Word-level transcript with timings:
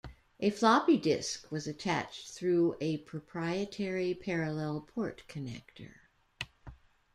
A 0.39 0.49
floppy 0.49 0.97
disk 0.97 1.51
was 1.51 1.67
attached 1.67 2.31
through 2.31 2.75
a 2.81 2.97
proprietary 2.97 4.15
parallel 4.15 4.81
port 4.81 5.21
connector. 5.29 5.91